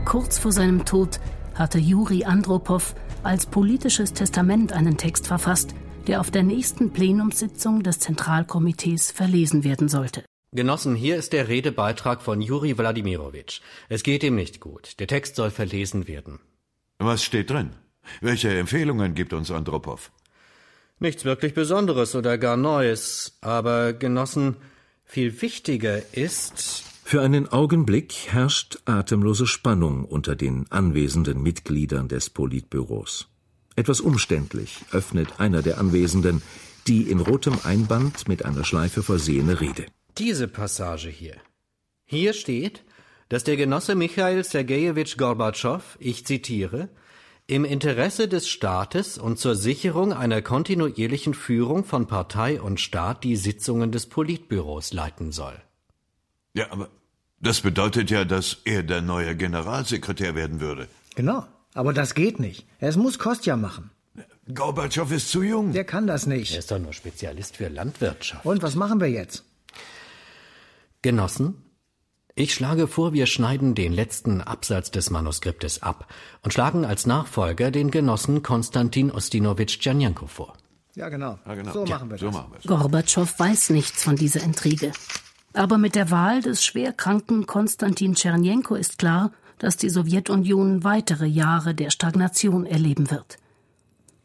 Kurz 0.05 0.39
vor 0.39 0.53
seinem 0.53 0.85
Tod 0.85 1.21
hatte 1.55 1.79
Juri 1.79 2.25
Andropow 2.25 2.95
als 3.23 3.47
politisches 3.47 4.13
Testament 4.13 4.73
einen 4.73 4.97
Text 4.97 5.27
verfasst, 5.27 5.75
der 6.07 6.21
auf 6.21 6.31
der 6.31 6.43
nächsten 6.43 6.93
Plenumssitzung 6.93 7.83
des 7.83 7.99
Zentralkomitees 7.99 9.11
verlesen 9.11 9.65
werden 9.65 9.89
sollte. 9.89 10.25
Genossen, 10.53 10.95
hier 10.95 11.17
ist 11.17 11.35
der 11.35 11.49
Redebeitrag 11.49 12.23
von 12.23 12.41
Juri 12.41 12.79
Wladimirowitsch. 12.79 13.61
Es 13.91 14.03
geht 14.03 14.23
ihm 14.23 14.35
nicht 14.35 14.61
gut. 14.61 14.99
Der 14.99 15.07
Text 15.07 15.37
soll 15.37 15.51
verlesen 15.51 16.09
werden. 16.09 16.41
Was 16.99 17.23
steht 17.23 17.51
drin? 17.51 17.71
Welche 18.23 18.57
Empfehlungen 18.59 19.15
gibt 19.15 19.35
uns 19.35 19.51
Andropow? 19.51 20.11
Nichts 21.01 21.25
wirklich 21.25 21.55
Besonderes 21.55 22.15
oder 22.15 22.39
gar 22.39 22.57
Neues, 22.57 23.39
aber 23.41 23.93
Genossen, 23.93 24.57
viel 25.05 25.41
wichtiger 25.41 26.03
ist. 26.13 26.85
Für 27.05 27.23
einen 27.23 27.49
Augenblick 27.49 28.15
herrscht 28.29 28.79
atemlose 28.85 29.47
Spannung 29.47 30.05
unter 30.05 30.37
den 30.37 30.67
anwesenden 30.71 31.43
Mitgliedern 31.43 32.09
des 32.09 32.29
Politbüros. 32.31 33.29
Etwas 33.77 34.01
umständlich 34.01 34.81
öffnet 34.93 35.41
einer 35.41 35.63
der 35.63 35.79
Anwesenden 35.79 36.43
die 36.89 37.03
in 37.03 37.21
rotem 37.21 37.59
Einband 37.65 38.29
mit 38.29 38.45
einer 38.45 38.65
Schleife 38.65 39.03
versehene 39.03 39.61
Rede. 39.61 39.87
Diese 40.17 40.49
Passage 40.49 41.11
hier. 41.11 41.37
Hier 42.07 42.33
steht, 42.33 42.83
dass 43.29 43.45
der 43.45 43.57
Genosse 43.57 43.95
Michail 43.95 44.43
Sergejewitsch 44.43 45.19
Gorbatschow, 45.19 45.83
ich 46.01 46.25
zitiere, 46.25 46.89
im 47.49 47.65
Interesse 47.65 48.29
des 48.29 48.47
Staates 48.47 49.17
und 49.17 49.39
zur 49.39 49.57
Sicherung 49.57 50.13
einer 50.13 50.43
kontinuierlichen 50.43 51.33
Führung 51.33 51.85
von 51.85 52.07
Partei 52.07 52.61
und 52.61 52.79
Staat 52.79 53.25
die 53.25 53.37
Sitzungen 53.37 53.91
des 53.91 54.07
Politbüros 54.07 54.93
leiten 54.93 55.33
soll. 55.33 55.57
Ja, 56.53 56.71
aber 56.71 56.91
das 57.41 57.63
bedeutet 57.63 58.11
ja, 58.11 58.27
dass 58.27 58.59
er 58.65 58.83
der 58.83 59.01
neue 59.01 59.35
Generalsekretär 59.35 60.35
werden 60.35 60.61
würde. 60.61 60.89
Genau, 61.15 61.47
aber 61.73 61.95
das 61.95 62.15
geht 62.15 62.39
nicht. 62.39 62.67
Es 62.81 62.97
muss 62.97 63.19
Kostja 63.19 63.57
machen. 63.57 63.91
Gorbatschow 64.55 65.11
ist 65.11 65.31
zu 65.31 65.43
jung. 65.43 65.73
Der 65.73 65.85
kann 65.85 66.07
das 66.07 66.27
nicht. 66.27 66.53
Er 66.53 66.59
ist 66.59 66.71
doch 66.71 66.79
nur 66.79 66.93
Spezialist 66.93 67.57
für 67.57 67.69
Landwirtschaft. 67.69 68.45
Und 68.45 68.63
was 68.63 68.75
machen 68.75 69.01
wir 69.01 69.09
jetzt? 69.09 69.45
Genossen, 71.01 71.63
ich 72.39 72.55
schlage 72.55 72.87
vor, 72.87 73.13
wir 73.13 73.27
schneiden 73.27 73.75
den 73.75 73.93
letzten 73.93 74.41
Absatz 74.41 74.93
des 74.93 75.11
Manuskriptes 75.11 75.83
ab 75.83 76.07
und 76.43 76.53
schlagen 76.53 76.85
als 76.85 77.05
Nachfolger 77.05 77.73
den 77.73 77.91
Genossen 77.91 78.45
Konstantin 78.45 79.11
Ostinowitsch 79.11 79.81
Djanjenko 79.81 80.29
vor. 80.29 80.55
Ja, 80.95 81.09
genau. 81.09 81.39
Ja, 81.45 81.55
genau. 81.55 81.73
So 81.73 81.85
machen 81.85 82.11
wir 82.11 82.19
so 82.19 82.27
das. 82.27 82.35
machen 82.35 82.53
wir's. 82.53 82.65
Gorbatschow 82.65 83.39
weiß 83.39 83.71
nichts 83.71 84.05
von 84.05 84.15
dieser 84.15 84.43
Intrige. 84.43 84.93
Aber 85.53 85.79
mit 85.79 85.97
der 85.97 86.13
Wahl 86.13 86.41
des 86.41 86.65
schwerkranken 86.65 87.47
Konstantin 87.47 88.15
Tschernjenko 88.15 88.77
ist 88.77 88.99
klar, 88.99 89.33
dass 89.59 89.77
die 89.77 89.91
Sowjetunion 89.91 90.85
weitere 90.85 91.27
Jahre 91.27 91.75
der 91.75 91.91
Stagnation 91.91 92.67
erleben 92.67 93.11
wird. 93.11 93.39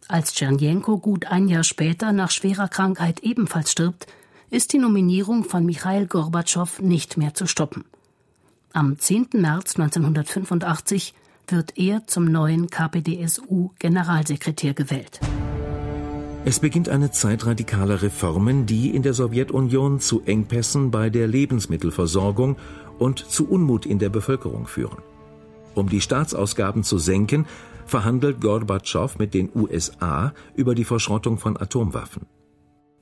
Als 0.08 0.34
Tschernjenko 0.34 1.00
gut 1.00 1.26
ein 1.26 1.48
Jahr 1.48 1.64
später 1.64 2.12
nach 2.12 2.30
schwerer 2.30 2.68
Krankheit 2.68 3.22
ebenfalls 3.22 3.72
stirbt, 3.72 4.06
ist 4.52 4.72
die 4.72 4.78
Nominierung 4.78 5.46
von 5.46 5.66
Michail 5.66 6.06
Gorbatschow 6.06 6.80
nicht 6.80 7.18
mehr 7.18 7.34
zu 7.34 7.48
stoppen. 7.48 7.86
Am 8.76 8.98
10. 8.98 9.28
März 9.34 9.76
1985 9.76 11.14
wird 11.48 11.78
er 11.78 12.08
zum 12.08 12.26
neuen 12.26 12.72
KPDSU-Generalsekretär 12.72 14.74
gewählt. 14.74 15.20
Es 16.44 16.60
beginnt 16.60 16.90
eine 16.90 17.12
Zeit 17.12 17.46
radikaler 17.46 18.02
Reformen, 18.02 18.66
die 18.66 18.90
in 18.90 19.04
der 19.04 19.14
Sowjetunion 19.14 20.00
zu 20.00 20.24
Engpässen 20.24 20.90
bei 20.90 21.12
der 21.12 21.28
Lebensmittelversorgung 21.28 22.58
und 22.98 23.20
zu 23.20 23.48
Unmut 23.48 23.86
in 23.86 24.00
der 24.00 24.10
Bevölkerung 24.10 24.66
führen. 24.66 25.04
Um 25.76 25.88
die 25.88 26.02
Staatsausgaben 26.02 26.84
zu 26.84 26.98
senken, 26.98 27.46
verhandelt 27.86 28.42
Gorbatschow 28.42 29.20
mit 29.20 29.36
den 29.36 29.52
USA 29.54 30.34
über 30.56 30.74
die 30.74 30.86
Verschrottung 30.86 31.38
von 31.38 31.58
Atomwaffen. 31.58 32.26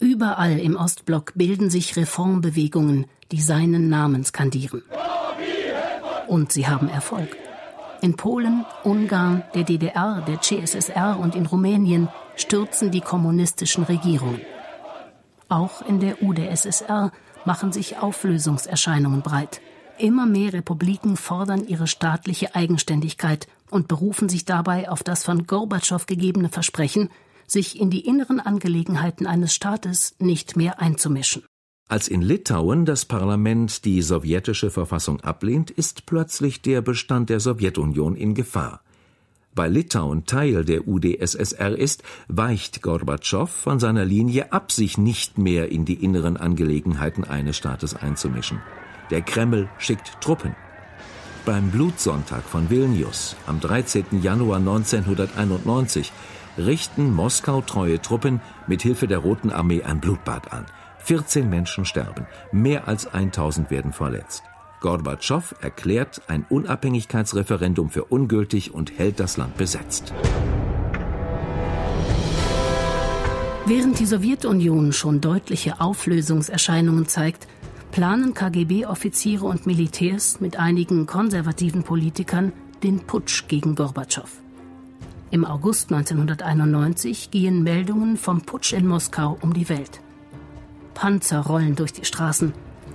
Überall 0.02 0.60
im 0.60 0.76
Ostblock 0.76 1.32
bilden 1.36 1.70
sich 1.70 1.96
Reformbewegungen, 1.96 3.06
die 3.32 3.40
seinen 3.40 3.88
Namen 3.88 4.26
skandieren. 4.26 4.82
Und 6.32 6.54
sie 6.54 6.66
haben 6.66 6.88
Erfolg. 6.88 7.36
In 8.02 8.16
Polen, 8.16 8.66
Ungarn, 8.86 9.44
der 9.54 9.66
DDR, 9.66 10.24
der 10.26 10.40
CSSR 10.40 11.20
und 11.20 11.36
in 11.36 11.46
Rumänien 11.46 12.08
stürzen 12.38 12.90
die 12.90 13.02
kommunistischen 13.02 13.84
Regierungen. 13.84 14.40
Auch 15.50 15.82
in 15.82 16.00
der 16.00 16.24
UdSSR 16.24 17.12
machen 17.44 17.74
sich 17.74 17.98
Auflösungserscheinungen 17.98 19.24
breit. 19.24 19.60
Immer 19.98 20.26
mehr 20.26 20.54
Republiken 20.54 21.18
fordern 21.18 21.68
ihre 21.68 21.88
staatliche 21.88 22.56
Eigenständigkeit 22.56 23.50
und 23.70 23.90
berufen 23.90 24.30
sich 24.30 24.46
dabei 24.46 24.90
auf 24.90 25.04
das 25.04 25.26
von 25.26 25.46
Gorbatschow 25.46 26.06
gegebene 26.06 26.48
Versprechen, 26.48 27.10
sich 27.46 27.78
in 27.78 27.90
die 27.90 28.06
inneren 28.06 28.40
Angelegenheiten 28.40 29.28
eines 29.28 29.54
Staates 29.54 30.16
nicht 30.18 30.56
mehr 30.56 30.80
einzumischen. 30.80 31.44
Als 31.92 32.08
in 32.08 32.22
Litauen 32.22 32.86
das 32.86 33.04
Parlament 33.04 33.84
die 33.84 34.02
sowjetische 34.02 34.70
Verfassung 34.70 35.20
ablehnt, 35.20 35.70
ist 35.70 36.06
plötzlich 36.06 36.62
der 36.62 36.82
Bestand 36.82 37.30
der 37.30 37.42
Sowjetunion 37.42 38.16
in 38.16 38.34
Gefahr. 38.34 38.80
Weil 39.56 39.74
Litauen 39.74 40.26
Teil 40.26 40.64
der 40.64 40.88
UdSSR 40.88 41.78
ist, 41.78 42.02
weicht 42.30 42.82
Gorbatschow 42.82 43.50
von 43.50 43.82
seiner 43.82 44.06
Linie 44.06 44.54
ab, 44.54 44.72
sich 44.72 44.98
nicht 44.98 45.38
mehr 45.38 45.70
in 45.70 45.84
die 45.84 46.02
inneren 46.02 46.38
Angelegenheiten 46.38 47.26
eines 47.26 47.58
Staates 47.58 47.94
einzumischen. 47.94 48.62
Der 49.10 49.22
Kreml 49.22 49.68
schickt 49.78 50.22
Truppen. 50.22 50.56
Beim 51.44 51.72
Blutsonntag 51.72 52.44
von 52.44 52.70
Vilnius 52.70 53.36
am 53.48 53.60
13. 53.60 54.22
Januar 54.22 54.60
1991 54.60 56.14
richten 56.58 57.14
Moskau 57.14 57.60
treue 57.60 58.02
Truppen 58.02 58.40
mit 58.66 58.82
Hilfe 58.82 59.10
der 59.10 59.18
Roten 59.18 59.50
Armee 59.50 59.84
ein 59.84 60.00
Blutbad 60.00 60.54
an. 60.54 60.66
14 61.04 61.50
Menschen 61.50 61.86
sterben, 61.86 62.28
mehr 62.52 62.88
als 62.88 63.08
1000 63.08 63.72
werden 63.72 63.94
verletzt. 63.94 64.44
Gorbatschow 64.82 65.54
erklärt 65.62 66.22
ein 66.28 66.46
Unabhängigkeitsreferendum 66.50 67.90
für 67.90 68.06
ungültig 68.06 68.74
und 68.74 68.98
hält 68.98 69.20
das 69.20 69.38
Land 69.38 69.58
besetzt. 69.58 70.14
Während 73.68 74.00
die 74.00 74.06
Sowjetunion 74.06 74.92
schon 74.92 75.22
deutliche 75.22 75.80
Auflösungserscheinungen 75.80 77.08
zeigt, 77.08 77.48
planen 77.92 78.34
KGB-Offiziere 78.34 79.46
und 79.46 79.68
Militärs 79.68 80.42
mit 80.42 80.58
einigen 80.58 81.06
konservativen 81.06 81.84
Politikern 81.84 82.54
den 82.84 83.02
Putsch 83.02 83.48
gegen 83.48 83.76
Gorbatschow. 83.76 84.30
Im 85.30 85.46
August 85.46 85.94
1991 85.94 87.32
gehen 87.32 87.64
Meldungen 87.64 88.18
vom 88.18 88.42
Putsch 88.42 88.74
in 88.74 88.88
Moskau 88.88 89.38
um 89.42 89.54
die 89.54 89.70
Welt. 89.70 90.02
Panzer 91.02 91.40
rollen 91.40 91.76
durch 91.76 91.94
die 91.94 92.06
Straßen, 92.06 92.54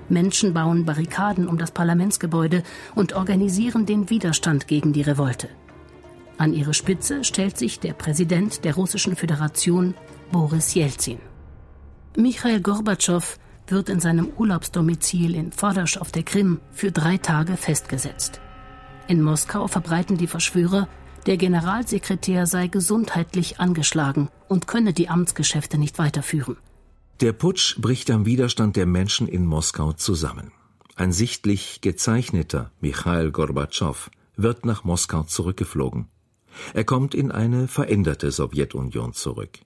Menschen 0.08 0.54
bauen 0.54 0.84
Barrikaden 0.84 1.48
um 1.48 1.58
das 1.58 1.72
Parlamentsgebäude 1.72 2.62
und 2.94 3.14
organisieren 3.14 3.84
den 3.84 4.10
Widerstand 4.10 4.68
gegen 4.68 4.92
die 4.92 5.02
Revolte. 5.02 5.48
An 6.38 6.54
ihre 6.54 6.72
Spitze 6.72 7.24
stellt 7.24 7.58
sich 7.58 7.80
der 7.80 7.94
Präsident 7.94 8.64
der 8.64 8.76
Russischen 8.76 9.16
Föderation, 9.16 9.94
Boris 10.30 10.72
Jelzin. 10.74 11.18
Michail 12.16 12.60
Gorbatschow 12.60 13.40
wird 13.66 13.88
in 13.88 13.98
seinem 13.98 14.28
Urlaubsdomizil 14.36 15.34
in 15.34 15.50
Fordasch 15.50 15.96
auf 15.96 16.12
der 16.12 16.22
Krim 16.22 16.60
für 16.70 16.92
drei 16.92 17.16
Tage 17.16 17.56
festgesetzt. 17.56 18.40
In 19.08 19.20
Moskau 19.20 19.66
verbreiten 19.66 20.16
die 20.16 20.28
Verschwörer, 20.28 20.86
der 21.26 21.38
Generalsekretär 21.38 22.46
sei 22.46 22.68
gesundheitlich 22.68 23.58
angeschlagen 23.58 24.28
und 24.46 24.68
könne 24.68 24.92
die 24.92 25.08
Amtsgeschäfte 25.08 25.76
nicht 25.76 25.98
weiterführen. 25.98 26.56
Der 27.22 27.32
Putsch 27.32 27.80
bricht 27.80 28.10
am 28.10 28.26
Widerstand 28.26 28.76
der 28.76 28.84
Menschen 28.84 29.26
in 29.26 29.46
Moskau 29.46 29.94
zusammen. 29.94 30.52
Ein 30.96 31.12
sichtlich 31.12 31.80
gezeichneter 31.80 32.72
Michail 32.82 33.30
Gorbatschow 33.30 34.10
wird 34.36 34.66
nach 34.66 34.84
Moskau 34.84 35.22
zurückgeflogen. 35.22 36.08
Er 36.74 36.84
kommt 36.84 37.14
in 37.14 37.30
eine 37.30 37.68
veränderte 37.68 38.30
Sowjetunion 38.30 39.14
zurück. 39.14 39.60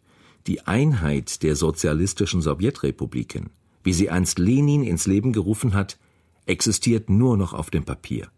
Die 0.47 0.69
Einheit 0.69 1.43
der 1.43 1.57
sozialistischen 1.57 2.41
Sowjetrepubliken, 2.41 3.51
wie 3.83 3.95
sie 3.95 4.11
einst 4.11 4.39
Lenin 4.39 4.85
ins 4.85 5.09
Leben 5.09 5.33
gerufen 5.33 5.75
hat, 5.75 5.99
existiert 6.47 7.11
nur 7.11 7.37
noch 7.37 7.53
auf 7.53 7.71
dem 7.71 7.83
Papier. 7.85 8.29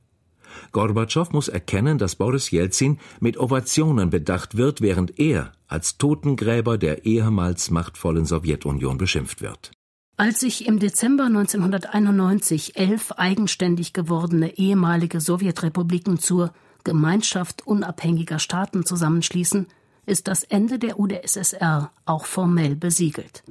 Gorbatschow 0.73 1.31
muss 1.33 1.49
erkennen, 1.49 1.99
dass 1.99 2.17
Boris 2.17 2.51
Jelzin 2.51 2.99
mit 3.21 3.39
Ovationen 3.39 4.11
bedacht 4.11 4.57
wird, 4.57 4.81
während 4.81 5.19
er 5.19 5.53
als 5.67 5.99
Totengräber 5.99 6.79
der 6.79 7.05
ehemals 7.05 7.71
machtvollen 7.71 8.25
Sowjetunion 8.25 8.99
beschimpft 8.99 9.43
wird. 9.43 9.73
Als 10.17 10.41
sich 10.41 10.67
im 10.67 10.79
Dezember 10.79 11.25
1991 11.25 12.77
elf 12.77 13.13
eigenständig 13.13 13.93
gewordene 13.93 14.57
ehemalige 14.59 15.21
Sowjetrepubliken 15.21 16.19
zur 16.19 16.53
Gemeinschaft 16.85 17.67
unabhängiger 17.67 18.39
Staaten 18.39 18.85
zusammenschließen, 18.85 19.67
ist 20.05 20.27
das 20.27 20.43
Ende 20.43 20.79
der 20.79 20.99
UdSSR 20.99 21.91
auch 22.07 22.27
formell 22.27 22.75
besiegelt. 22.75 23.45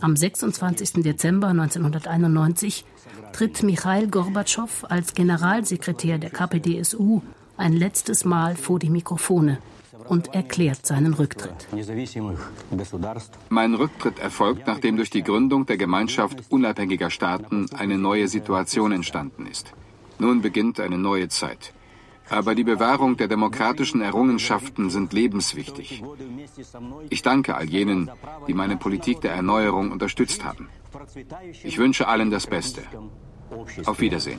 Am 0.00 0.16
26. 0.16 1.02
Dezember 1.02 1.48
1991 1.48 2.84
tritt 3.32 3.62
Michail 3.62 4.08
Gorbatschow 4.08 4.84
als 4.88 5.14
Generalsekretär 5.14 6.18
der 6.18 6.30
KPDSU 6.30 7.22
ein 7.56 7.72
letztes 7.72 8.24
Mal 8.24 8.56
vor 8.56 8.78
die 8.80 8.90
Mikrofone 8.90 9.58
und 10.08 10.34
erklärt 10.34 10.84
seinen 10.84 11.14
Rücktritt. 11.14 11.68
Mein 13.48 13.74
Rücktritt 13.74 14.18
erfolgt, 14.18 14.66
nachdem 14.66 14.96
durch 14.96 15.10
die 15.10 15.22
Gründung 15.22 15.66
der 15.66 15.76
Gemeinschaft 15.76 16.42
unabhängiger 16.50 17.10
Staaten 17.10 17.66
eine 17.74 17.98
neue 17.98 18.26
Situation 18.26 18.90
entstanden 18.90 19.46
ist. 19.46 19.72
Nun 20.18 20.42
beginnt 20.42 20.80
eine 20.80 20.98
neue 20.98 21.28
Zeit. 21.28 21.72
Aber 22.28 22.54
die 22.54 22.64
Bewahrung 22.64 23.16
der 23.16 23.28
demokratischen 23.28 24.00
Errungenschaften 24.00 24.90
sind 24.90 25.12
lebenswichtig. 25.12 26.02
Ich 27.10 27.22
danke 27.22 27.56
all 27.56 27.68
jenen, 27.68 28.10
die 28.48 28.54
meine 28.54 28.76
Politik 28.76 29.20
der 29.20 29.32
Erneuerung 29.32 29.90
unterstützt 29.90 30.44
haben. 30.44 30.68
Ich 31.62 31.78
wünsche 31.78 32.08
allen 32.08 32.30
das 32.30 32.46
Beste. 32.46 32.82
Auf 33.84 34.00
Wiedersehen. 34.00 34.38